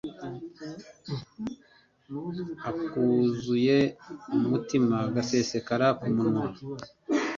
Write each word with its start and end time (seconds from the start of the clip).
akuzuye 2.69 3.77
umutima 4.37 4.97
gasesekara 5.15 5.87
ku 5.99 6.07
munwa 6.15 6.47